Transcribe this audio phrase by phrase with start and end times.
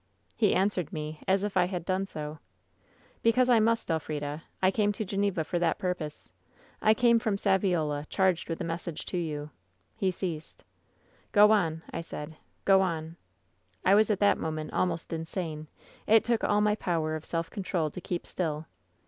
[0.41, 2.39] *^IIe answered me as if I had done so:"
[3.23, 4.41] ^Because T must, Elfrida.
[4.59, 6.31] I came to Geneva for that purpose,
[6.81, 9.51] I came from Saviola, charged with a rne^?n<re to you.'
[9.95, 10.63] He ceased.
[11.33, 12.37] WHEN SHADOWS DIE 191 '^ ^Go on/ I said.
[12.65, 13.15] *Gro on/
[13.85, 15.67] I was at that moment almost insane.
[16.07, 18.65] It took all my power of self control to keep still.